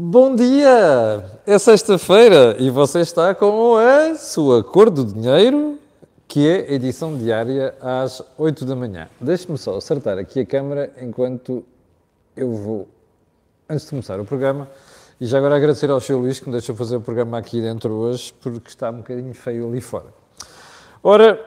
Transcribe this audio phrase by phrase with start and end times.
[0.00, 1.24] Bom dia!
[1.44, 5.76] É sexta-feira e você está com a sua cor do dinheiro,
[6.28, 9.08] que é edição diária às 8 da manhã.
[9.20, 11.64] Deixe-me só acertar aqui a câmera enquanto
[12.36, 12.88] eu vou,
[13.68, 14.68] antes de começar o programa,
[15.20, 16.14] e já agora agradecer ao Sr.
[16.14, 19.66] Luís que me deixou fazer o programa aqui dentro hoje, porque está um bocadinho feio
[19.66, 20.14] ali fora.
[21.02, 21.44] Ora,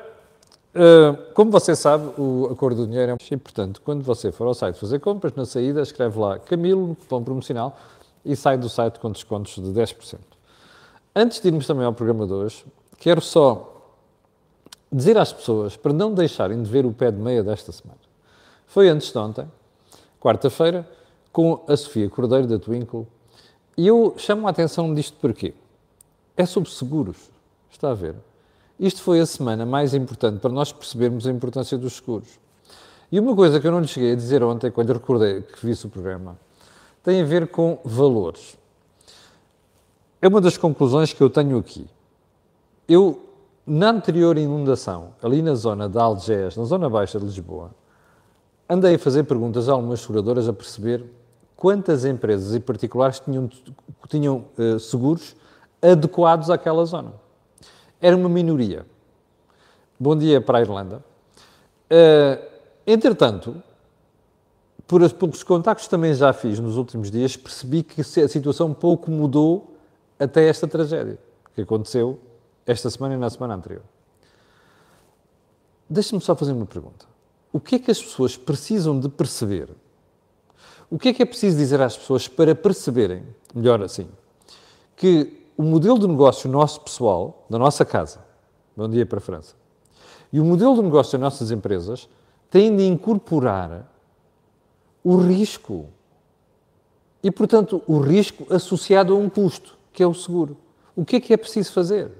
[0.75, 3.79] eh, como você sabe, o acordo do dinheiro é importante.
[3.79, 7.77] Quando você for ao site fazer compras, na saída escreve lá Camilo, cupom promocional,
[8.23, 10.19] e sai do site com descontos de 10%.
[11.15, 12.65] Antes de irmos também ao programa de hoje,
[12.97, 13.67] quero só
[14.91, 17.99] dizer às pessoas para não deixarem de ver o pé de meia desta semana.
[18.67, 19.49] Foi antes de ontem,
[20.19, 20.87] quarta-feira,
[21.31, 23.07] com a Sofia Cordeiro da Twinkle,
[23.77, 25.53] e eu chamo a atenção disto porquê?
[26.35, 27.17] É sobre seguros,
[27.71, 28.15] está a ver?
[28.79, 32.39] Isto foi a semana mais importante para nós percebermos a importância dos seguros.
[33.11, 35.73] E uma coisa que eu não lhe cheguei a dizer ontem, quando recordei que vi
[35.73, 36.37] o programa,
[37.03, 38.57] tem a ver com valores.
[40.21, 41.87] É uma das conclusões que eu tenho aqui.
[42.87, 43.19] Eu,
[43.65, 47.71] na anterior inundação, ali na zona de Algés, na zona baixa de Lisboa,
[48.69, 51.03] andei a fazer perguntas a algumas seguradoras a perceber
[51.55, 53.49] quantas empresas e particulares tinham,
[54.07, 55.35] tinham uh, seguros
[55.81, 57.13] adequados àquela zona.
[57.99, 58.85] Era uma minoria.
[59.99, 61.03] Bom dia para a Irlanda.
[61.89, 62.43] Uh,
[62.85, 63.61] entretanto,
[64.87, 68.73] por os poucos contactos que também já fiz nos últimos dias, percebi que a situação
[68.73, 69.75] pouco mudou
[70.19, 71.17] até esta tragédia
[71.55, 72.19] que aconteceu
[72.65, 73.83] esta semana e na semana anterior.
[75.89, 77.05] Deixe-me só fazer uma pergunta.
[77.51, 79.69] O que é que as pessoas precisam de perceber
[80.91, 83.23] o que é que é preciso dizer às pessoas para perceberem,
[83.55, 84.09] melhor assim,
[84.93, 88.19] que o modelo de negócio nosso pessoal, da nossa casa,
[88.75, 89.55] bom dia para a França,
[90.33, 92.09] e o modelo de negócio das nossas empresas
[92.49, 93.89] tem de incorporar
[95.03, 95.87] o risco.
[97.23, 100.57] E, portanto, o risco associado a um custo, que é o seguro.
[100.95, 102.11] O que é que é preciso fazer?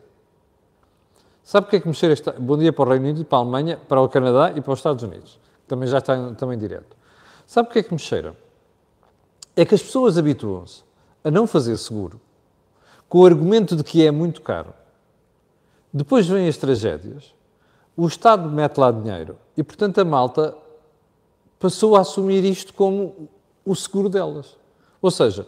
[1.44, 2.31] Sabe o que é que mexer esta...
[2.34, 4.80] Bom dia para o Reino Unido, para a Alemanha, para o Canadá e para os
[4.80, 5.40] Estados Unidos.
[5.68, 6.96] Também já está também direto.
[7.47, 8.36] Sabe o que é que me cheira?
[9.56, 10.84] é que as pessoas habituam-se
[11.24, 12.20] a não fazer seguro
[13.08, 14.74] com o argumento de que é muito caro.
[15.94, 17.36] Depois vêm as tragédias,
[17.97, 20.56] o Estado mete lá dinheiro e, portanto, a malta
[21.61, 23.29] passou a assumir isto como
[23.63, 24.57] o seguro delas.
[24.99, 25.47] Ou seja,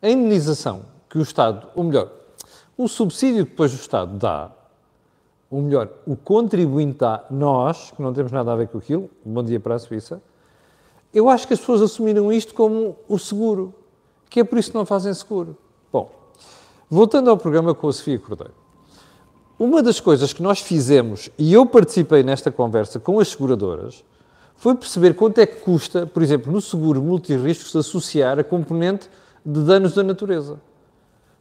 [0.00, 2.12] a indenização que o Estado, ou melhor,
[2.76, 4.52] o subsídio que depois o Estado dá,
[5.50, 9.42] ou melhor, o contribuinte dá, nós, que não temos nada a ver com aquilo, bom
[9.42, 10.22] dia para a Suíça,
[11.14, 13.72] eu acho que as pessoas assumiram isto como o seguro,
[14.28, 15.56] que é por isso que não fazem seguro.
[15.90, 16.10] Bom,
[16.90, 18.52] voltando ao programa com a Sofia Cordeiro.
[19.58, 24.04] Uma das coisas que nós fizemos, e eu participei nesta conversa com as seguradoras,
[24.64, 29.10] foi perceber quanto é que custa, por exemplo, no seguro multirriscos, associar a componente
[29.44, 30.58] de danos da natureza.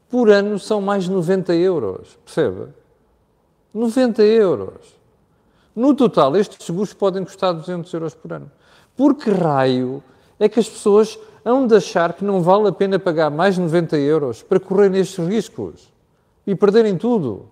[0.09, 2.67] Por ano são mais de 90 euros, percebe?
[3.73, 4.93] 90 euros.
[5.73, 8.51] No total, estes seguros podem custar 200 euros por ano.
[8.93, 10.03] Por que raio
[10.37, 13.61] é que as pessoas hão de achar que não vale a pena pagar mais de
[13.61, 15.89] 90 euros para correr nestes riscos
[16.45, 17.45] e perderem tudo?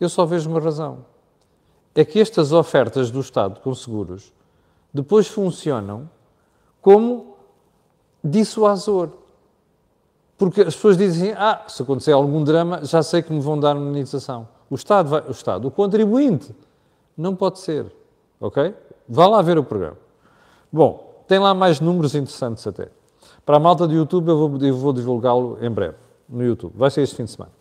[0.00, 1.06] Eu só vejo uma razão.
[1.94, 4.32] É que estas ofertas do Estado com seguros
[4.94, 6.08] depois funcionam
[6.80, 7.34] como
[8.22, 9.10] dissuasor.
[10.38, 13.76] Porque as pessoas dizem, ah, se acontecer algum drama, já sei que me vão dar
[13.76, 14.48] indenização.
[14.70, 16.54] O Estado, vai, o Estado, o contribuinte,
[17.16, 17.92] não pode ser,
[18.40, 18.74] ok?
[19.08, 19.98] Vá lá ver o programa.
[20.72, 22.88] Bom, tem lá mais números interessantes até.
[23.44, 25.96] Para a malta do YouTube, eu vou, vou divulgá-lo em breve,
[26.28, 26.72] no YouTube.
[26.76, 27.52] Vai ser este fim de semana.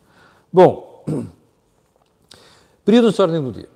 [0.51, 1.03] Bom,
[2.85, 3.69] período de ordem do dia.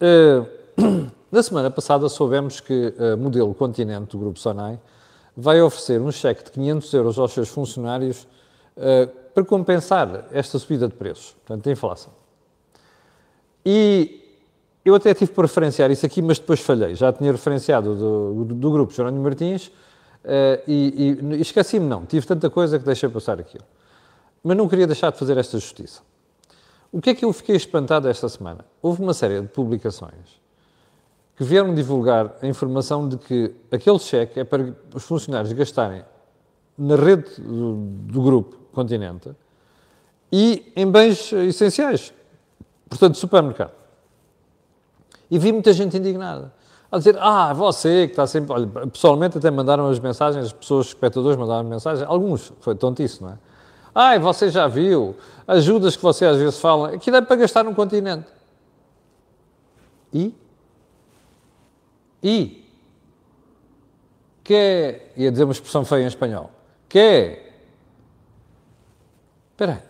[0.00, 4.78] Uh, na semana passada soubemos que a modelo Continente do Grupo Sonai
[5.36, 8.26] vai oferecer um cheque de 500 euros aos seus funcionários
[8.76, 12.12] uh, para compensar esta subida de preços, portanto, a inflação.
[13.64, 14.22] E
[14.84, 16.94] eu até tive por referenciar isso aqui, mas depois falhei.
[16.94, 22.06] Já tinha referenciado do, do, do grupo Jerónimo Martins uh, e, e esqueci-me, não.
[22.06, 23.64] Tive tanta coisa que deixei passar aquilo.
[24.42, 26.00] Mas não queria deixar de fazer esta justiça.
[26.92, 28.64] O que é que eu fiquei espantado esta semana?
[28.80, 30.45] Houve uma série de publicações
[31.36, 36.02] que vieram divulgar a informação de que aquele cheque é para os funcionários gastarem
[36.78, 39.30] na rede do, do grupo Continente
[40.30, 42.12] e em bens essenciais,
[42.88, 43.72] portanto, supermercado.
[45.30, 46.52] E vi muita gente indignada.
[46.90, 48.52] A dizer, ah, você que está sempre.
[48.52, 53.30] Olha, pessoalmente até mandaram as mensagens, as pessoas, espectadores mandaram mensagens, alguns, foi tontice, não
[53.30, 53.38] é?
[53.94, 55.16] Ai, você já viu,
[55.48, 58.26] ajudas que você às vezes fala, aquilo é para gastar num continente.
[60.12, 60.34] E?
[62.26, 62.68] E?
[64.42, 66.50] Que ia dizer uma expressão feia em espanhol,
[66.88, 67.40] que
[69.52, 69.82] Espera aí.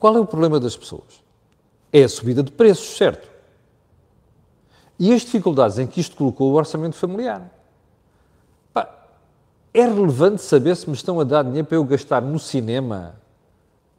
[0.00, 1.22] Qual é o problema das pessoas?
[1.92, 3.30] É a subida de preços, certo?
[4.98, 7.48] E as dificuldades em que isto colocou o orçamento familiar.
[8.74, 8.92] Pá,
[9.72, 13.14] é relevante saber se me estão a dar dinheiro para eu gastar no cinema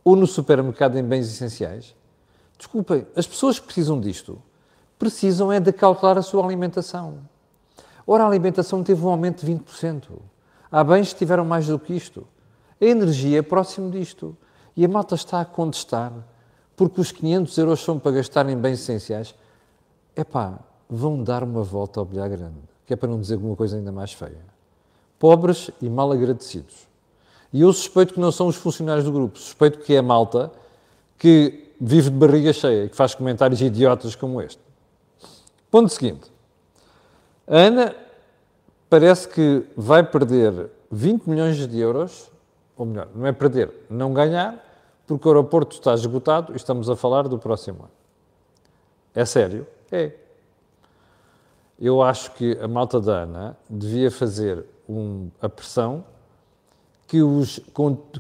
[0.04, 1.96] ou no supermercado em bens essenciais?
[2.58, 4.42] Desculpem, as pessoas que precisam disto
[4.98, 7.20] precisam é de calcular a sua alimentação.
[8.06, 10.04] Ora, a alimentação teve um aumento de 20%.
[10.72, 12.28] Há bens que tiveram mais do que isto.
[12.82, 14.36] A energia é próximo disto.
[14.76, 16.12] E a malta está a contestar
[16.76, 19.36] porque os 500 euros são para gastar em bens essenciais.
[20.16, 20.60] Epá,
[20.90, 23.92] vão dar uma volta ao bilhar grande, que é para não dizer alguma coisa ainda
[23.92, 24.42] mais feia.
[25.20, 26.88] Pobres e mal agradecidos.
[27.52, 30.52] E eu suspeito que não são os funcionários do grupo, suspeito que é a malta
[31.18, 34.60] que vive de barriga cheia e que faz comentários idiotas como este.
[35.74, 36.32] Ponto seguinte.
[37.48, 37.96] A Ana
[38.88, 42.30] parece que vai perder 20 milhões de euros,
[42.78, 44.64] ou melhor, não é perder, não ganhar,
[45.08, 47.92] porque o aeroporto está esgotado e estamos a falar do próximo ano.
[49.16, 49.66] É sério?
[49.92, 50.12] É.
[51.80, 56.06] Eu acho que a malta da ANA devia fazer um, a pressão
[57.08, 57.60] que os,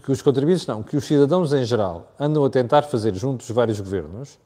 [0.04, 3.52] que os contribuintes, não, que os cidadãos em geral andam a tentar fazer junto dos
[3.52, 4.40] vários governos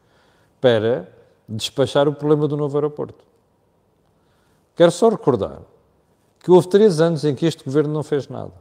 [0.59, 1.15] para
[1.47, 3.23] despachar o problema do novo aeroporto.
[4.75, 5.61] Quero só recordar
[6.39, 8.53] que houve três anos em que este governo não fez nada,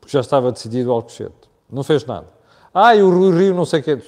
[0.00, 1.48] porque já estava decidido Alcochete.
[1.70, 2.26] Não fez nada.
[2.72, 4.02] Ah, e o Rio, não sei o quê.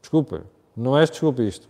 [0.00, 0.42] Desculpa,
[0.76, 1.68] não és desculpa isto.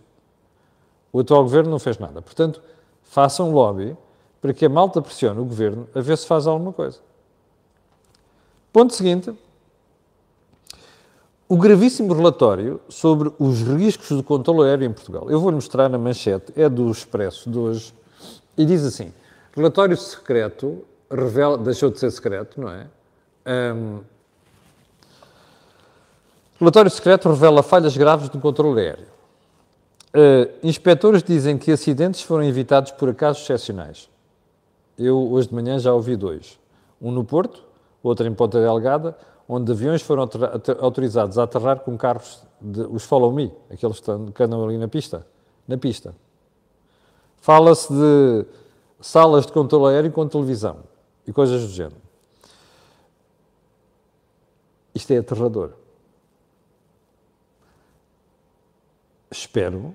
[1.11, 2.21] O atual governo não fez nada.
[2.21, 2.61] Portanto,
[3.03, 3.95] façam lobby
[4.41, 6.99] para que a malta pressione o governo a ver se faz alguma coisa.
[8.73, 9.33] Ponto seguinte.
[11.47, 15.29] O gravíssimo relatório sobre os riscos do controle aéreo em Portugal.
[15.29, 17.93] Eu vou-lhe mostrar na manchete, é do Expresso de hoje,
[18.57, 19.13] e diz assim:
[19.55, 22.87] relatório secreto revela, deixou de ser secreto, não é?
[23.45, 23.99] Um,
[26.59, 29.05] relatório secreto revela falhas graves no controle aéreo.
[30.15, 34.09] Uh, inspectores dizem que acidentes foram evitados por acasos excepcionais.
[34.97, 36.57] Eu, hoje de manhã, já ouvi dois.
[36.99, 37.61] Um no Porto,
[38.01, 39.15] outro em Ponta Delgada,
[39.47, 40.27] onde aviões foram
[40.79, 45.25] autorizados a aterrar com carros, de, os Follow Me, aqueles que andam ali na pista.
[45.67, 46.15] Na pista.
[47.37, 48.45] Fala-se de
[48.99, 50.79] salas de controle aéreo com televisão
[51.27, 52.01] e coisas do género.
[54.93, 55.73] Isto é aterrador.
[59.29, 59.93] Espero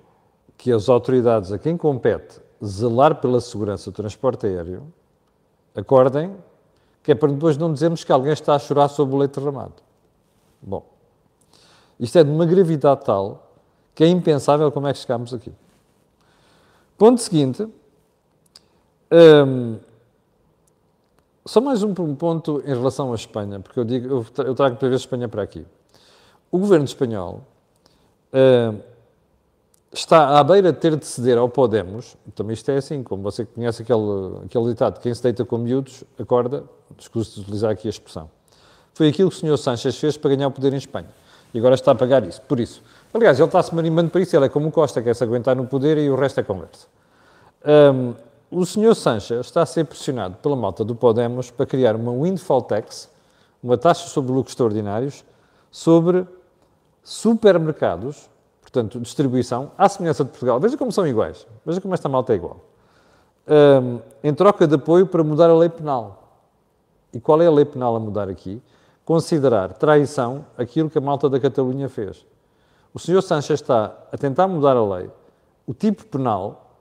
[0.56, 4.93] que as autoridades a quem compete zelar pela segurança do transporte aéreo
[5.75, 6.37] acordem,
[7.02, 9.75] que é para depois não dizermos que alguém está a chorar sobre o leite derramado.
[10.62, 10.85] Bom,
[11.99, 13.50] isto é de uma gravidade tal
[13.94, 15.52] que é impensável como é que chegámos aqui.
[16.97, 17.67] Ponto seguinte,
[19.12, 19.79] um,
[21.44, 24.94] só mais um ponto em relação à Espanha, porque eu, digo, eu trago para ver
[24.94, 25.67] a Espanha para aqui.
[26.50, 27.43] O governo espanhol
[28.32, 28.81] uh,
[29.93, 33.45] está à beira de ter de ceder ao Podemos, também isto é assim, como você
[33.45, 36.65] conhece aquele, aquele ditado, quem se deita com miúdos, acorda,
[36.97, 38.31] desculpe de utilizar aqui a expressão.
[38.95, 39.59] Foi aquilo que o Sr.
[39.59, 41.09] Sánchez fez para ganhar o poder em Espanha.
[41.53, 42.83] E agora está a pagar isso, por isso.
[43.13, 45.67] Aliás, ele está-se animando para isso, ele é como o Costa, quer se aguentar no
[45.67, 46.87] poder e o resto é conversa.
[47.93, 48.15] Um,
[48.51, 48.95] o Sr.
[48.95, 53.11] Sanches está a ser pressionado pela malta do Podemos para criar uma windfall tax,
[53.63, 55.25] uma taxa sobre lucros extraordinários,
[55.70, 56.27] sobre
[57.03, 58.30] supermercados,
[58.70, 60.60] portanto, distribuição, à semelhança de Portugal.
[60.60, 61.46] Veja como são iguais.
[61.67, 62.65] Veja como esta malta é igual.
[63.48, 66.22] Um, em troca de apoio para mudar a lei penal.
[67.12, 68.62] E qual é a lei penal a mudar aqui?
[69.05, 72.24] Considerar traição aquilo que a malta da Catalunha fez.
[72.94, 73.22] O Sr.
[73.22, 75.10] Sanches está a tentar mudar a lei,
[75.67, 76.77] o tipo penal,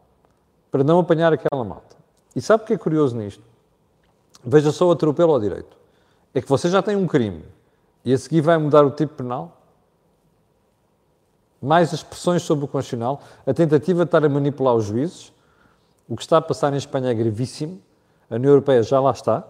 [0.71, 1.97] para não apanhar aquela malta.
[2.35, 3.43] E sabe o que é curioso nisto?
[4.43, 5.75] Veja só o atropelo ao direito.
[6.33, 7.43] É que você já tem um crime
[8.05, 9.58] e a seguir vai mudar o tipo penal?
[11.61, 15.33] Mais as pressões sobre o constitucional, a tentativa de estar a manipular os juízes.
[16.07, 17.79] O que está a passar em Espanha é gravíssimo.
[18.29, 19.45] A União Europeia já lá está.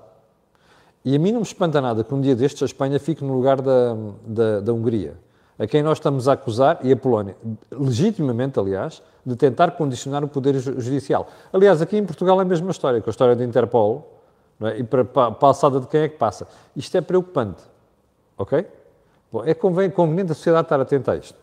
[1.05, 3.33] E a mim não me espanta nada que um dia destes a Espanha fique no
[3.33, 5.15] lugar da, da, da Hungria
[5.59, 7.35] a quem nós estamos a acusar, e a Polónia,
[7.69, 11.27] legitimamente, aliás, de tentar condicionar o poder judicial.
[11.51, 14.21] Aliás, aqui em Portugal é a mesma história, com a história da Interpol,
[14.61, 14.79] é?
[14.79, 16.47] e para, para a passada de quem é que passa.
[16.73, 17.61] Isto é preocupante,
[18.37, 18.65] ok?
[19.29, 19.53] Bom, é
[19.89, 21.37] conveniente a sociedade estar atenta a isto.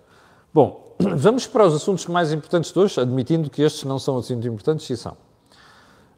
[0.57, 4.47] Bom, vamos para os assuntos mais importantes de hoje, admitindo que estes não são assuntos
[4.47, 5.15] importantes, e são.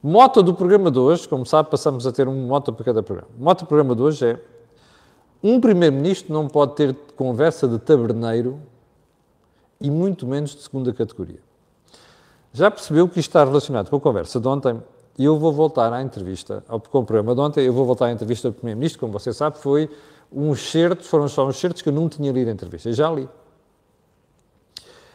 [0.01, 3.29] Moto do programa de hoje, como sabe, passamos a ter um moto para cada programa.
[3.37, 4.41] Moto do programa de hoje é
[5.43, 8.61] um primeiro-ministro não pode ter conversa de taberneiro
[9.81, 11.41] e muito menos de segunda categoria.
[12.53, 14.81] Já percebeu que isto está relacionado com a conversa de ontem
[15.19, 18.07] e eu vou voltar à entrevista, ao, com o programa de ontem, eu vou voltar
[18.07, 19.91] à entrevista do Primeiro-Ministro, como você sabe, foi
[20.33, 22.89] uns certos, foram só uns certos que eu não tinha lido a entrevista.
[22.89, 23.29] Eu já li.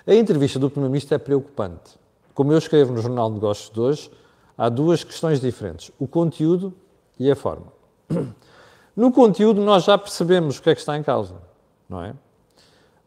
[0.06, 1.98] A entrevista do Primeiro-Ministro é preocupante.
[2.34, 4.12] Como eu escrevo no Jornal de Negócios de hoje,
[4.58, 6.74] há duas questões diferentes: o conteúdo
[7.20, 7.68] e a forma.
[8.96, 11.34] No conteúdo, nós já percebemos o que é que está em causa,
[11.90, 12.14] não é?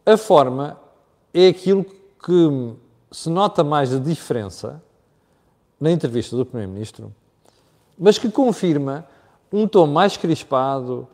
[0.05, 0.77] A forma
[1.33, 2.75] é aquilo que
[3.13, 4.83] se nota mais a diferença
[5.81, 7.15] na entrevista do Primeiro-Ministro,
[7.97, 9.07] mas que confirma
[9.53, 11.07] um tom mais crispado,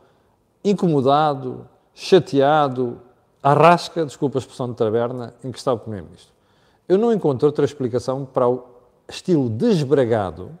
[0.63, 2.99] incomodado, chateado,
[3.43, 6.31] arrasca, desculpa a expressão de taberna, em que está o Primeiro-Ministro.
[6.87, 8.63] Eu não encontro outra explicação para o
[9.07, 10.51] estilo desbragado,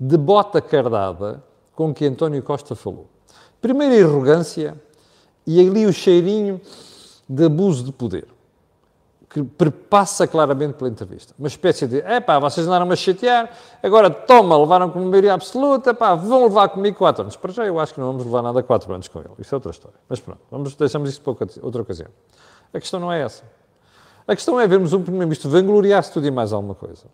[0.00, 1.44] de bota cardada,
[1.74, 3.06] com que António Costa falou.
[3.60, 4.80] Primeiro a arrogância
[5.46, 6.60] e ali o cheirinho
[7.28, 8.26] de abuso de poder,
[9.36, 11.34] que perpassa claramente pela entrevista.
[11.38, 13.50] Uma espécie de, é pá, vocês andaram-me a chatear,
[13.82, 17.36] agora toma, levaram com maioria absoluta, pá, vão levar comigo quatro anos.
[17.36, 19.56] Para já eu acho que não vamos levar nada quatro anos com ele, isso é
[19.56, 19.98] outra história.
[20.08, 22.08] Mas pronto, vamos, deixamos isso para outra ocasião.
[22.72, 23.44] A questão não é essa.
[24.26, 27.04] A questão é vermos um Primeiro-Ministro vangloriar-se tudo e mais alguma coisa.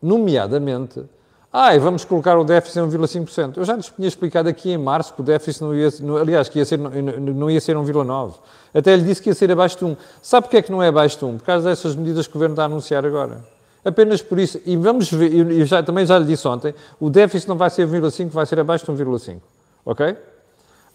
[0.00, 1.04] Nomeadamente,
[1.56, 3.58] ah, vamos colocar o déficit em 1,5%.
[3.58, 5.88] Eu já lhes tinha explicado aqui em março que o déficit não ia,
[6.20, 8.34] aliás, que ia ser, não ia ser 1,9%.
[8.74, 9.96] Até lhe disse que ia ser abaixo de 1.
[10.20, 11.38] Sabe porquê é que não é abaixo de 1?
[11.38, 13.44] Por causa dessas medidas que o Governo está a anunciar agora.
[13.84, 14.60] Apenas por isso.
[14.66, 17.86] E vamos ver, e já, também já lhe disse ontem, o déficit não vai ser
[17.86, 19.40] 1,5, vai ser abaixo de 1,5.
[19.84, 20.16] Ok?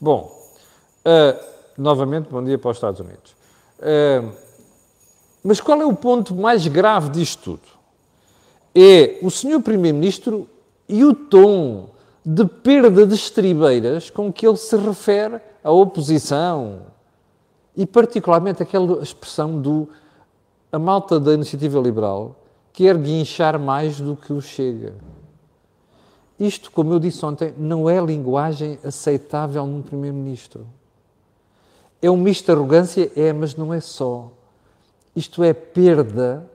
[0.01, 0.29] Bom,
[1.05, 1.41] uh,
[1.77, 3.33] novamente, bom dia para os Estados Unidos.
[3.79, 4.29] Uh,
[5.41, 7.78] mas qual é o ponto mais grave disto tudo?
[8.73, 10.47] É o senhor Primeiro-Ministro
[10.88, 11.89] e o tom
[12.25, 16.81] de perda de estribeiras com que ele se refere à oposição,
[17.75, 19.89] e particularmente aquela expressão do
[20.71, 22.35] a malta da iniciativa liberal
[22.71, 24.93] quer guinchar mais do que o chega.
[26.39, 30.65] Isto, como eu disse ontem, não é linguagem aceitável num primeiro-ministro.
[32.01, 33.11] É um misto de arrogância?
[33.15, 34.31] É, mas não é só.
[35.15, 36.49] Isto é perda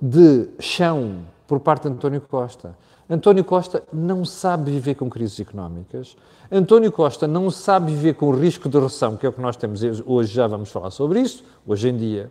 [0.00, 2.76] de chão por parte de António Costa.
[3.10, 6.16] António Costa não sabe viver com crises económicas.
[6.52, 9.56] António Costa não sabe viver com o risco de recessão, que é o que nós
[9.56, 12.30] temos hoje, já vamos falar sobre isso, hoje em dia.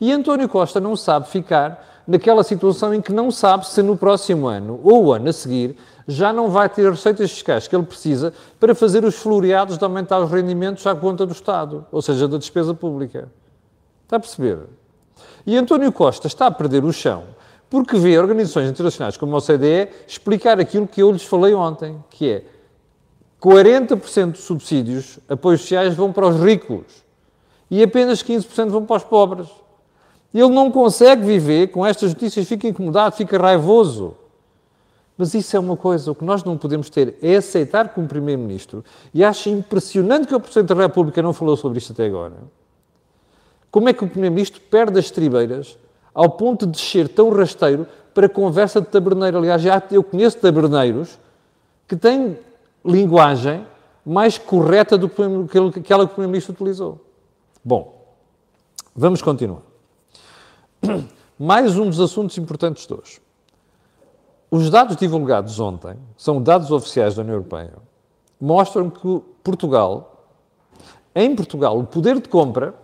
[0.00, 4.46] E António Costa não sabe ficar naquela situação em que não sabe se no próximo
[4.46, 8.32] ano ou o ano a seguir já não vai ter receitas fiscais que ele precisa
[8.58, 12.38] para fazer os floreados de aumentar os rendimentos à conta do Estado, ou seja, da
[12.38, 13.28] despesa pública.
[14.04, 14.60] Está a perceber?
[15.46, 17.24] E António Costa está a perder o chão
[17.70, 22.30] porque vê organizações internacionais como a OCDE explicar aquilo que eu lhes falei ontem, que
[22.30, 22.44] é
[23.40, 26.86] 40% dos subsídios, apoios sociais, vão para os ricos
[27.70, 29.48] e apenas 15% vão para os pobres.
[30.32, 34.14] Ele não consegue viver com estas notícias, fica incomodado, fica raivoso.
[35.16, 38.84] Mas isso é uma coisa, o que nós não podemos ter é aceitar como Primeiro-Ministro,
[39.12, 42.36] e acho impressionante que o Presidente da República não falou sobre isto até agora.
[43.70, 45.76] Como é que o Primeiro-Ministro perde as tribeiras
[46.18, 49.38] ao ponto de descer tão rasteiro para conversa de taberneiro.
[49.38, 51.16] Aliás, já eu conheço taberneiros
[51.86, 52.36] que têm
[52.84, 53.64] linguagem
[54.04, 56.98] mais correta do que aquela que o Primeiro-Ministro utilizou.
[57.64, 58.04] Bom,
[58.96, 59.62] vamos continuar.
[61.38, 63.20] Mais um dos assuntos importantes de hoje.
[64.50, 67.74] Os dados divulgados ontem, são dados oficiais da União Europeia,
[68.40, 70.26] mostram que Portugal,
[71.14, 72.74] em Portugal, o poder de compra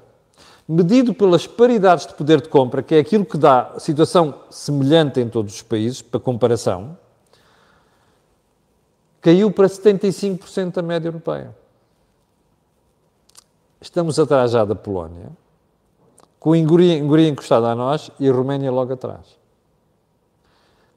[0.67, 5.29] medido pelas paridades de poder de compra, que é aquilo que dá situação semelhante em
[5.29, 6.97] todos os países, para comparação,
[9.21, 11.55] caiu para 75% da média europeia.
[13.81, 15.29] Estamos atrás já da Polónia,
[16.41, 19.39] com a Hungria, Hungria encostada a nós e a Roménia logo atrás.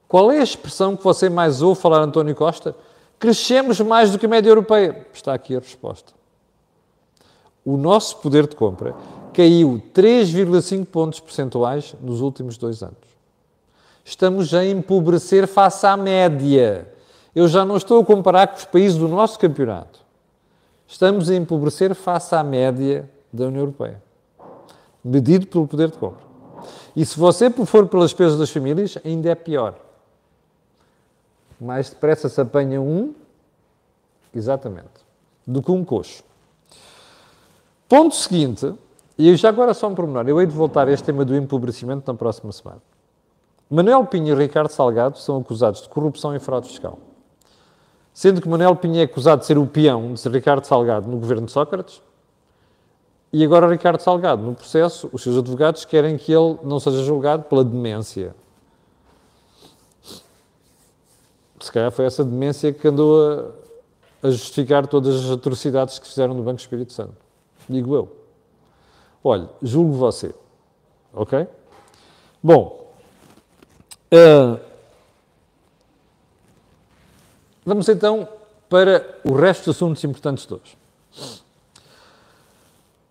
[0.06, 2.74] Qual é a expressão que você mais ouve falar, António Costa?
[3.18, 5.06] Crescemos mais do que a média europeia.
[5.12, 6.17] Está aqui a resposta.
[7.68, 8.94] O nosso poder de compra
[9.34, 12.96] caiu 3,5 pontos percentuais nos últimos dois anos.
[14.02, 16.90] Estamos a empobrecer face à média.
[17.34, 20.00] Eu já não estou a comparar com os países do nosso campeonato.
[20.86, 24.02] Estamos a empobrecer face à média da União Europeia,
[25.04, 26.24] medido pelo poder de compra.
[26.96, 29.74] E se você for pelas despesas das famílias, ainda é pior.
[31.60, 33.12] Mais depressa se apanha um,
[34.34, 35.04] exatamente,
[35.46, 36.26] do que um coxo.
[37.88, 38.74] Ponto seguinte,
[39.16, 42.04] e já agora só um pormenor, eu hei de voltar a este tema do empobrecimento
[42.06, 42.82] na próxima semana.
[43.70, 46.98] Manuel Pinho e Ricardo Salgado são acusados de corrupção e fraude fiscal.
[48.12, 51.46] Sendo que Manuel Pinho é acusado de ser o peão de Ricardo Salgado no governo
[51.46, 52.02] de Sócrates,
[53.32, 57.44] e agora Ricardo Salgado, no processo, os seus advogados querem que ele não seja julgado
[57.44, 58.34] pela demência.
[61.60, 63.54] Se calhar foi essa demência que andou
[64.22, 67.27] a justificar todas as atrocidades que fizeram no Banco Espírito Santo.
[67.68, 68.16] Digo eu.
[69.22, 70.34] Olhe, julgo você.
[71.12, 71.46] Ok?
[72.42, 72.92] Bom.
[74.12, 74.58] Uh,
[77.64, 78.26] vamos então
[78.68, 80.78] para o resto dos assuntos importantes de hoje.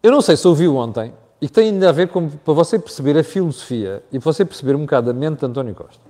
[0.02, 2.80] Eu não sei se ouviu ontem, e que tem ainda a ver com, para você
[2.80, 6.02] perceber a filosofia e para você perceber um bocado a mente de António Costa.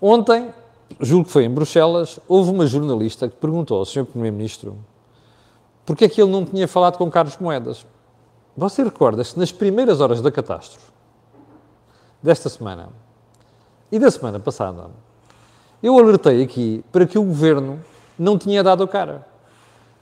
[0.00, 0.52] Ontem,
[1.00, 4.04] julgo que foi em Bruxelas, houve uma jornalista que perguntou ao Sr.
[4.04, 4.78] Primeiro-Ministro
[5.88, 7.86] porque é que ele não tinha falado com Carlos Moedas.
[8.54, 10.84] Você recorda-se, nas primeiras horas da catástrofe,
[12.22, 12.90] desta semana
[13.90, 14.90] e da semana passada,
[15.82, 17.82] eu alertei aqui para que o Governo
[18.18, 19.26] não tinha dado a cara.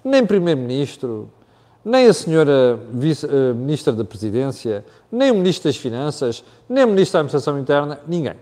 [0.02, 1.30] Nem Primeiro-Ministro,
[1.84, 7.12] nem a senhora eh, Ministra da Presidência, nem o Ministro das Finanças, nem o Ministro
[7.12, 8.34] da Administração Interna, ninguém.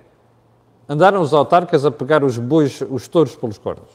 [0.88, 3.90] Andaram os autarcas a pegar os bois, os touros pelos cornos.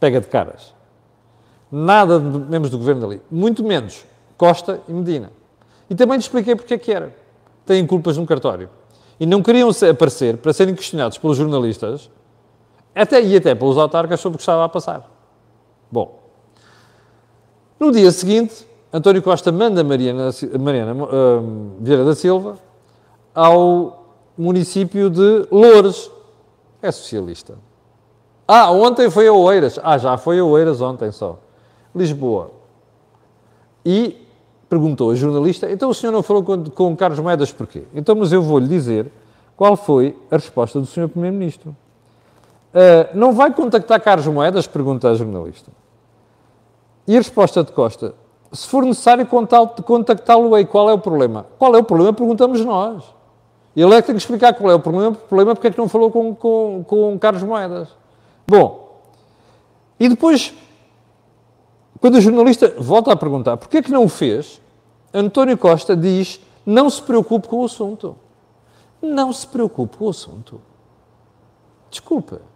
[0.00, 0.80] Pega de caras.
[1.72, 3.22] Nada de membros do governo ali.
[3.30, 4.04] Muito menos
[4.36, 5.32] Costa e Medina.
[5.88, 7.16] E também lhe expliquei porque é que era.
[7.64, 8.68] Têm culpas no cartório.
[9.18, 12.10] E não queriam aparecer para serem questionados pelos jornalistas
[12.94, 15.08] até, e até pelos autarcas sobre o que estava a passar.
[15.90, 16.20] Bom,
[17.80, 22.58] no dia seguinte, António Costa manda Mariana, Mariana uh, Vieira da Silva
[23.34, 26.10] ao município de Loures.
[26.82, 27.54] É socialista.
[28.46, 29.78] Ah, ontem foi a Oeiras.
[29.82, 31.38] Ah, já foi a Oeiras ontem só.
[31.94, 32.50] Lisboa.
[33.84, 34.26] E
[34.68, 37.82] perguntou a jornalista, então o senhor não falou com, com Carlos Moedas porquê?
[37.94, 39.10] Então, mas eu vou-lhe dizer
[39.56, 41.76] qual foi a resposta do senhor Primeiro-Ministro.
[42.72, 44.66] Uh, não vai contactar Carlos Moedas?
[44.66, 45.70] Pergunta a jornalista.
[47.06, 48.14] E a resposta de Costa?
[48.50, 51.46] Se for necessário contactá-lo aí, qual é o problema?
[51.58, 52.12] Qual é o problema?
[52.12, 53.02] Perguntamos nós.
[53.74, 55.88] Ele é que tem que explicar qual é o problema, problema porque é que não
[55.88, 57.88] falou com, com, com Carlos Moedas.
[58.46, 59.00] Bom,
[59.98, 60.52] e depois,
[62.02, 64.60] quando o jornalista volta a perguntar porquê é que não o fez,
[65.14, 68.14] António Costa diz, não se preocupe com o assunto.
[69.00, 70.60] Não se preocupe com o assunto.
[71.90, 72.52] Desculpa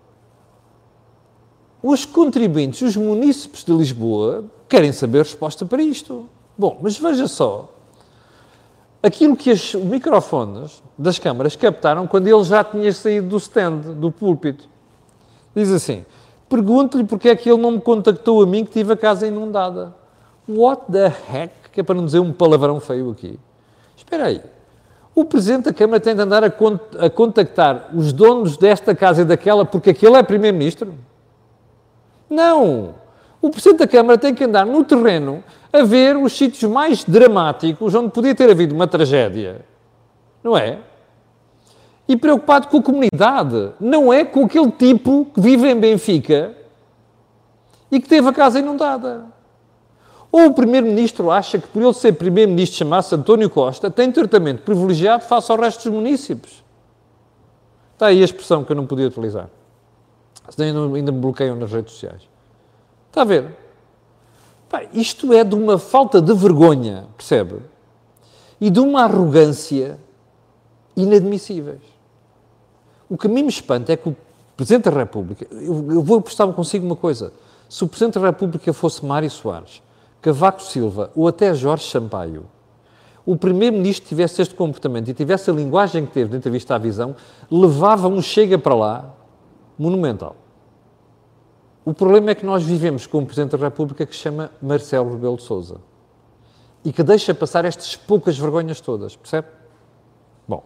[1.83, 6.29] os contribuintes, os munícipes de Lisboa, querem saber resposta para isto.
[6.59, 7.73] Bom, mas veja só.
[9.01, 14.11] Aquilo que os microfones das câmaras captaram quando ele já tinha saído do stand, do
[14.11, 14.69] púlpito.
[15.55, 16.05] Diz assim:
[16.49, 19.95] pergunto-lhe porque é que ele não me contactou a mim que tive a casa inundada.
[20.49, 21.53] What the heck?
[21.73, 23.39] Que é para não dizer um palavrão feio aqui.
[23.97, 24.41] Espera aí.
[25.15, 26.53] O Presidente da Câmara tem de andar a,
[26.99, 30.95] a contactar os donos desta casa e daquela porque aquele é Primeiro-Ministro?
[32.29, 32.95] Não!
[33.41, 37.95] O Presidente da Câmara tem que andar no terreno a ver os sítios mais dramáticos
[37.95, 39.65] onde podia ter havido uma tragédia.
[40.45, 40.79] Não é?
[42.09, 43.73] E preocupado com a comunidade.
[43.81, 46.55] Não é com aquele tipo que vive em Benfica
[47.91, 49.27] e que teve a casa inundada.
[50.31, 55.25] Ou o Primeiro-Ministro acha que, por ele ser Primeiro-Ministro, chamar-se António Costa, tem tratamento privilegiado
[55.25, 56.63] face ao resto dos municípios.
[57.95, 59.49] Está aí a expressão que eu não podia utilizar.
[60.51, 62.29] Senão ainda me bloqueiam nas redes sociais.
[63.09, 63.57] Está a ver?
[64.69, 67.61] Pá, isto é de uma falta de vergonha, percebe?
[68.61, 69.99] E de uma arrogância
[70.97, 71.81] inadmissíveis.
[73.09, 74.17] O que a mim me espanta é que o
[74.57, 77.33] Presidente da República, eu, eu vou apostar consigo uma coisa,
[77.69, 79.83] se o Presidente da República fosse Mário Soares,
[80.23, 82.47] Cavaco Silva ou até Jorge Sampaio,
[83.25, 87.17] o Primeiro-Ministro tivesse este comportamento e tivesse a linguagem que teve na entrevista à visão,
[87.51, 89.15] levava um chega para lá
[89.79, 90.37] monumental.
[91.85, 95.13] O problema é que nós vivemos com um Presidente da República que se chama Marcelo
[95.13, 95.81] Rebelo de Sousa
[96.85, 99.49] e que deixa passar estas poucas vergonhas todas, percebe?
[100.49, 100.63] Bom,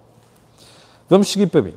[1.09, 1.75] vamos seguir para mim.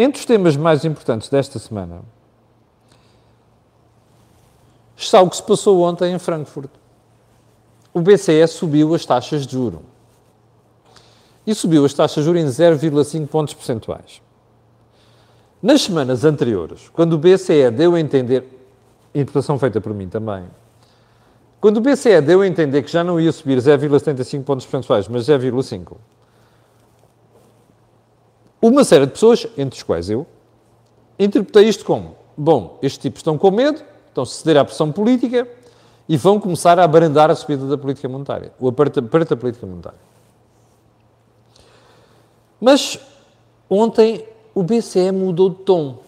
[0.00, 2.02] Entre os temas mais importantes desta semana
[4.96, 6.70] está o que se passou ontem em Frankfurt.
[7.92, 9.82] O BCE subiu as taxas de juro.
[11.44, 14.22] E subiu as taxas de juro em 0,5 pontos percentuais.
[15.60, 18.44] Nas semanas anteriores, quando o BCE deu a entender,
[19.12, 20.44] interpretação feita por mim também,
[21.60, 25.24] quando o BCE deu a entender que já não ia subir 0,75 pontos percentuais, mas
[25.26, 25.96] 0,5,
[28.60, 30.26] uma série de pessoas, entre as quais eu,
[31.18, 35.48] interpretei isto como: bom, estes tipos estão com medo, estão a ceder à pressão política
[36.08, 39.98] e vão começar a abrandar a subida da política monetária, o aperto da política monetária.
[42.60, 42.98] Mas
[43.68, 45.98] ontem o BCE mudou de tom.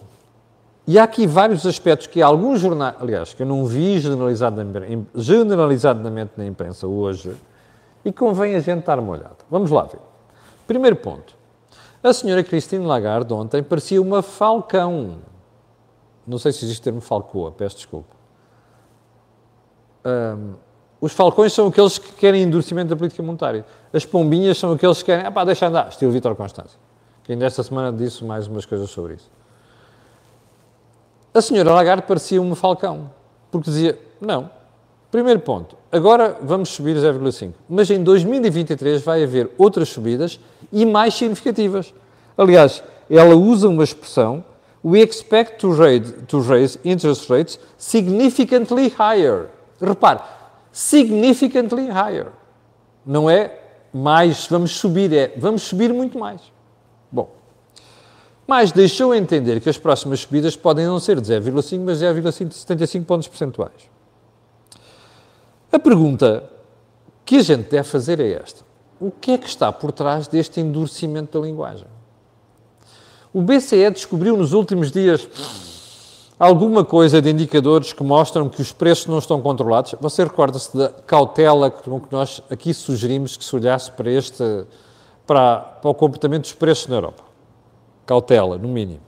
[0.85, 6.45] E há aqui vários aspectos que alguns jornais, aliás, que eu não vi generalizadamente na
[6.45, 7.33] imprensa hoje,
[8.03, 9.37] e convém a gente dar uma olhada.
[9.49, 9.99] Vamos lá ver.
[10.67, 11.40] Primeiro ponto.
[12.03, 15.19] A senhora Christine Lagarde ontem parecia uma falcão.
[16.25, 18.15] Não sei se existe o termo falcoa, peço desculpa.
[20.05, 20.55] Um,
[20.99, 23.65] os falcões são aqueles que querem endurecimento da política monetária.
[23.93, 26.79] As pombinhas são aqueles que querem, ah pá, deixa andar, estilo Vítor Constância.
[27.23, 29.29] Que ainda esta semana disse mais umas coisas sobre isso.
[31.33, 33.11] A senhora Lagarde parecia um falcão,
[33.49, 34.49] porque dizia, não,
[35.11, 40.39] primeiro ponto, agora vamos subir 0,5, mas em 2023 vai haver outras subidas
[40.71, 41.93] e mais significativas.
[42.37, 44.43] Aliás, ela usa uma expressão,
[44.83, 49.49] we expect to raise, to raise interest rates significantly higher.
[49.81, 50.21] Repare,
[50.71, 52.27] significantly higher.
[53.05, 53.59] Não é
[53.93, 56.41] mais vamos subir, é vamos subir muito mais.
[57.11, 57.29] Bom,
[58.47, 63.27] mas deixou entender que as próximas subidas podem não ser de 0,5, mas 0,75 pontos
[63.27, 63.90] percentuais.
[65.71, 66.43] A pergunta
[67.23, 68.63] que a gente deve fazer é esta.
[68.99, 71.87] O que é que está por trás deste endurecimento da linguagem?
[73.33, 75.27] O BCE descobriu nos últimos dias
[76.37, 79.95] alguma coisa de indicadores que mostram que os preços não estão controlados.
[80.01, 84.43] Você recorda-se da cautela com que nós aqui sugerimos que se olhasse para este,
[85.25, 87.23] para, para o comportamento dos preços na Europa?
[88.05, 88.99] Cautela, no mínimo.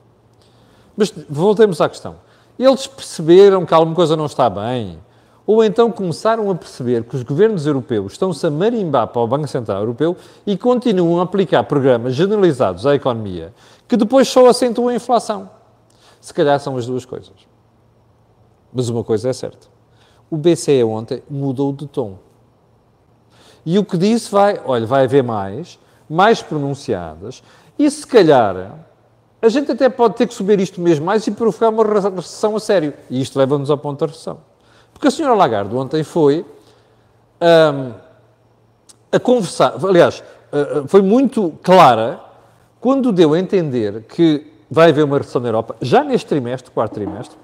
[0.96, 2.16] Mas voltemos à questão.
[2.58, 5.00] Eles perceberam que alguma coisa não está bem,
[5.46, 9.48] ou então começaram a perceber que os governos europeus estão-se a marimbar para o Banco
[9.48, 13.54] Central Europeu e continuam a aplicar programas generalizados à economia
[13.88, 15.50] que depois só acentuam a inflação.
[16.20, 17.34] Se calhar são as duas coisas.
[18.74, 19.68] Mas uma coisa é certa.
[20.32, 22.18] O BCE ontem mudou de tom.
[23.66, 25.80] E o que disse vai, olha, vai haver mais,
[26.10, 27.44] mais pronunciadas,
[27.78, 28.80] e se calhar
[29.42, 32.60] a gente até pode ter que subir isto mesmo mais e provocar uma recessão a
[32.60, 32.94] sério.
[33.10, 34.40] E isto leva-nos ao ponto da recessão.
[34.94, 36.46] Porque a senhora Lagarde ontem foi
[37.42, 37.94] um,
[39.12, 42.20] a conversar, aliás, uh, foi muito clara
[42.80, 46.94] quando deu a entender que vai haver uma recessão na Europa, já neste trimestre, quarto
[46.94, 47.38] trimestre,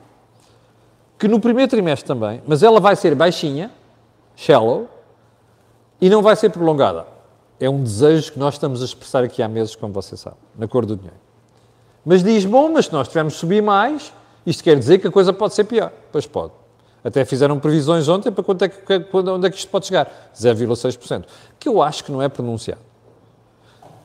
[1.18, 3.72] que no primeiro trimestre também, mas ela vai ser baixinha,
[4.36, 4.88] shallow,
[6.02, 7.06] e não vai ser prolongada.
[7.60, 10.68] É um desejo que nós estamos a expressar aqui há meses, como você sabe, na
[10.68, 11.20] cor do dinheiro.
[12.06, 14.14] Mas diz, bom, mas se nós tivermos subir mais,
[14.46, 15.92] isto quer dizer que a coisa pode ser pior.
[16.12, 16.54] Pois pode.
[17.04, 20.32] Até fizeram previsões ontem para quanto é que, onde é que isto pode chegar.
[20.36, 21.26] 0,6%.
[21.60, 22.82] Que eu acho que não é pronunciado.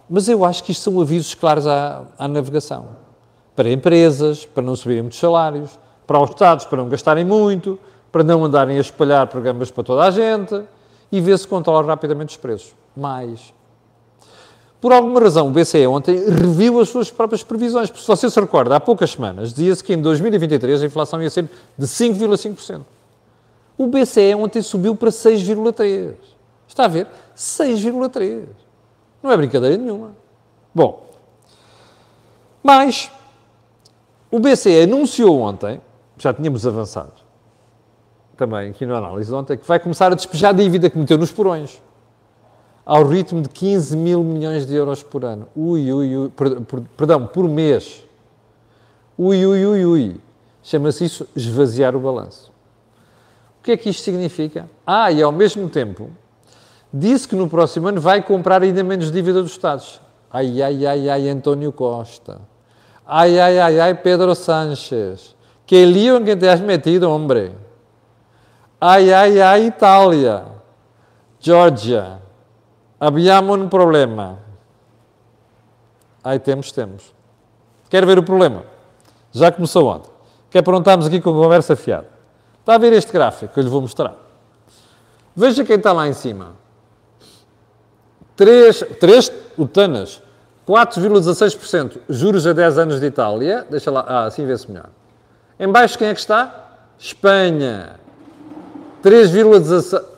[0.09, 3.05] Mas eu acho que isto são avisos claros à, à navegação
[3.57, 7.79] para empresas, para não subirem muitos salários, para os Estados, para não gastarem muito,
[8.11, 10.63] para não andarem a espalhar programas para toda a gente
[11.11, 12.75] e ver se controla rapidamente os preços.
[12.97, 13.53] Mais.
[14.85, 17.89] Por alguma razão, o BCE ontem reviu as suas próprias previsões.
[17.89, 21.31] Porque, se você se recorda, há poucas semanas dizia-se que em 2023 a inflação ia
[21.31, 22.83] ser de 5,5%.
[23.79, 26.17] O BCE ontem subiu para 6,3%.
[26.69, 27.07] Está a ver?
[27.35, 28.45] 6,3%.
[29.23, 30.11] Não é brincadeira nenhuma.
[30.75, 31.07] Bom,
[32.63, 33.11] mas
[34.31, 35.81] o BCE anunciou ontem,
[36.19, 37.25] já tínhamos avançado
[38.37, 41.81] também aqui na análise ontem, que vai começar a despejar dívida que meteu nos porões
[42.85, 45.49] ao ritmo de 15 mil milhões de euros por ano.
[45.57, 46.33] Ui, ui, ui,
[46.97, 48.05] perdão, por mês.
[49.17, 50.21] Ui, ui, ui, ui.
[50.63, 52.53] Chama-se isso esvaziar o balanço.
[53.61, 54.69] O que é que isto significa?
[54.87, 56.11] Ah, e ao mesmo tempo,
[56.93, 60.01] disse que no próximo ano vai comprar ainda menos dívida dos Estados.
[60.31, 62.41] Ai, ai, ai, ai, António Costa.
[63.07, 65.35] Ay, ay, ay, ay, Pedro Sánchez.
[65.67, 67.53] Que lío en que te has metido, hombre.
[68.81, 70.45] Ay, ay, ay, Itália.
[71.41, 72.24] Georgia.
[72.99, 74.39] Habíamos um problema.
[76.23, 77.15] Aí temos, temos.
[77.91, 78.65] Quer ver o problema?
[79.33, 80.11] Já começou ontem.
[80.51, 82.09] Quer perguntarmos aqui com conversa fiada.
[82.61, 84.15] Está a ver este gráfico que eu lhe vou mostrar.
[85.37, 86.53] Veja quem está lá em cima.
[88.37, 90.23] Três, três utanas
[90.67, 93.67] 4,16% juros a 10 anos de Itália.
[93.69, 94.89] Deixa lá, ah, assim vê-se melhor.
[95.59, 96.71] Em baixo quem é que está?
[96.99, 97.97] Espanha.
[99.03, 100.14] 3,16.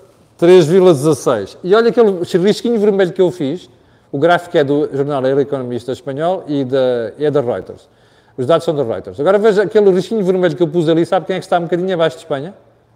[1.64, 3.70] E olha aquele risquinho vermelho que eu fiz.
[4.12, 7.88] O gráfico é do jornal El Economista Espanhol e da, é da Reuters.
[8.36, 9.18] Os dados são da Reuters.
[9.18, 11.06] Agora veja aquele risquinho vermelho que eu pus ali.
[11.06, 12.54] Sabe quem é que está um bocadinho abaixo de Espanha?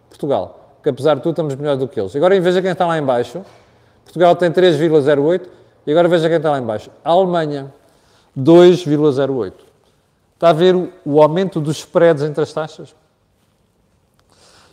[0.09, 0.77] Portugal.
[0.83, 2.15] Que apesar de tudo estamos melhor do que eles.
[2.15, 3.43] Agora veja quem está lá em baixo.
[4.05, 5.43] Portugal tem 3,08
[5.87, 6.91] e agora veja quem está lá embaixo.
[7.05, 7.73] A Alemanha,
[8.39, 9.53] 2,08.
[10.35, 10.75] Está a ver
[11.05, 12.95] o aumento dos spreads entre as taxas?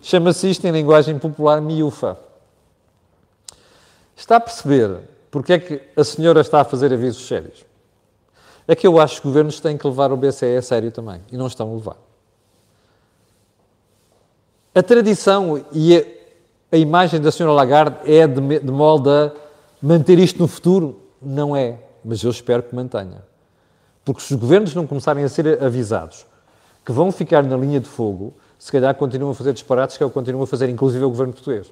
[0.02, 2.18] Chama-se isto em linguagem popular miúfa.
[4.18, 5.00] Está a perceber
[5.30, 7.64] porque é que a senhora está a fazer avisos sérios?
[8.68, 11.22] É que eu acho que os governos têm que levar o BCE a sério também.
[11.32, 11.98] E não estão a levar.
[14.76, 16.04] A tradição e a,
[16.76, 19.32] a imagem da senhora Lagarde é de, de molde a
[19.82, 21.00] Manter isto no futuro?
[21.22, 23.24] Não é, mas eu espero que mantenha.
[24.04, 26.26] Porque se os governos não começarem a ser avisados
[26.84, 30.06] que vão ficar na linha de fogo, se calhar continuam a fazer disparates que é
[30.06, 31.72] o que continua a fazer, inclusive o governo português.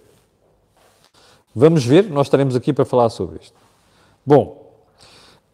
[1.55, 3.55] Vamos ver, nós estaremos aqui para falar sobre isto.
[4.25, 4.73] Bom,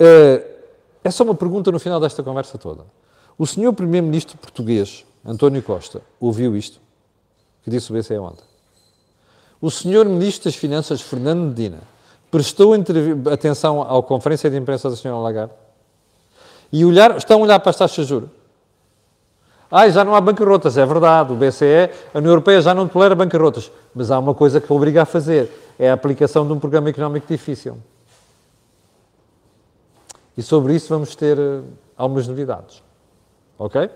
[0.01, 0.51] uh,
[1.03, 2.85] é só uma pergunta no final desta conversa toda.
[3.37, 6.79] O senhor primeiro-ministro português, António Costa, ouviu isto?
[7.63, 8.43] Que disse o BCE ontem.
[9.61, 11.79] O senhor ministro das Finanças, Fernando Medina,
[12.31, 12.73] prestou
[13.31, 15.53] atenção à conferência de imprensa da senhora Lagarde?
[16.71, 18.29] E olhar, estão a olhar para as taxas de juros?
[19.71, 21.31] Ah, já não há bancarrotas, é verdade.
[21.31, 23.71] O BCE, a União Europeia já não tolera bancarrotas.
[23.95, 27.25] Mas há uma coisa que obriga a fazer: é a aplicação de um programa económico
[27.27, 27.77] difícil.
[30.37, 31.63] E sobre isso vamos ter uh,
[31.95, 32.83] algumas novidades.
[33.57, 33.89] Ok?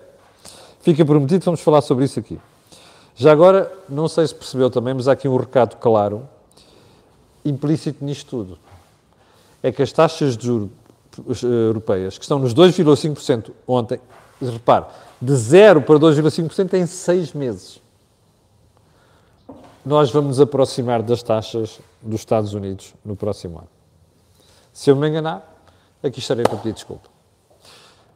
[0.80, 2.38] Fica prometido, vamos falar sobre isso aqui.
[3.14, 6.28] Já agora, não sei se percebeu também, mas há aqui um recado claro,
[7.44, 8.58] implícito nisto tudo.
[9.62, 10.70] É que as taxas de juros
[11.42, 13.98] eh, europeias, que estão nos 2,5% ontem,
[14.40, 14.84] repare,
[15.20, 17.80] de 0 para 2,5% em 6 meses.
[19.84, 23.68] Nós vamos nos aproximar das taxas dos Estados Unidos no próximo ano.
[24.72, 25.48] Se eu me enganar,
[26.02, 27.08] aqui estarei para pedir desculpa.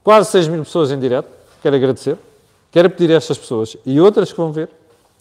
[0.02, 1.28] Quase 6 mil pessoas em direto,
[1.62, 2.18] quero agradecer.
[2.70, 4.70] Quero pedir a estas pessoas e outras que vão ver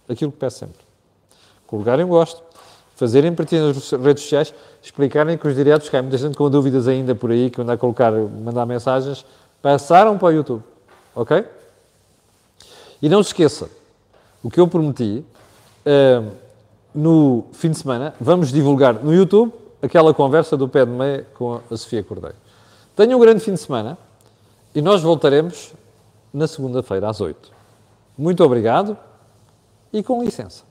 [0.08, 0.80] aquilo que peço sempre.
[1.66, 2.44] Colocarem um gosto,
[2.96, 6.88] fazerem partilha nas redes sociais, explicarem que os diretos, que há muita gente com dúvidas
[6.88, 9.26] ainda por aí, que anda a colocar, mandar mensagens,
[9.62, 10.64] passaram para o YouTube.
[11.16, 11.46] Ok?
[13.02, 13.70] E não se esqueça,
[14.44, 15.24] o que eu prometi,
[15.86, 16.32] uh,
[16.94, 21.62] no fim de semana, vamos divulgar no YouTube aquela conversa do pé de meia com
[21.72, 22.36] a Sofia Cordeiro.
[22.96, 23.98] Tenham um grande fim de semana
[24.76, 25.74] e nós voltaremos
[26.34, 27.52] na segunda-feira às 8.
[28.18, 28.98] Muito obrigado
[29.94, 30.69] e com licença.